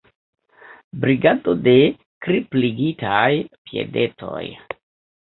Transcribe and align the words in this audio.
Brigado 1.01 1.53
de 1.67 1.75
kripligitaj 2.27 3.27
piedetoj. 3.69 4.41